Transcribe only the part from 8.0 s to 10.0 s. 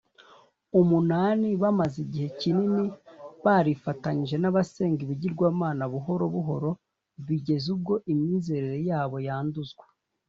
imyizerere yabo yanduzwa